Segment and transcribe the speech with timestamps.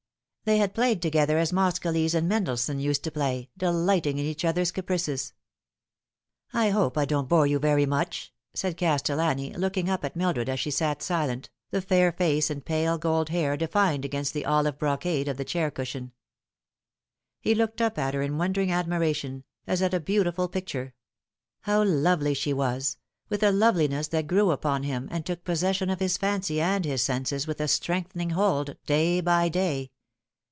[0.43, 4.71] They had played together as Moscheles and Mendelssohn used to play, delighting in each other's
[4.71, 5.33] caprices."
[6.53, 10.59] I hope I don't bore you very much," said Castellani, looking up at Mildred as
[10.59, 15.27] she sat silent, the fair face and pale gold hair defined against the olive brocade
[15.27, 16.11] of the chair cushion.
[17.39, 20.95] He looked up at her in wondering admiration, as at a beau tiful picture.
[21.61, 22.97] How lovely she was,
[23.29, 27.03] with a loveliness that grew upon him, and took possession of his fancy and his
[27.03, 29.91] senses with a strengthening hold day by day.